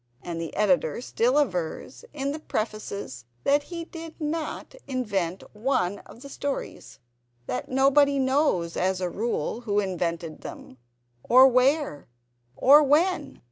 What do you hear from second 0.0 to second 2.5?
And the Editor still avers, in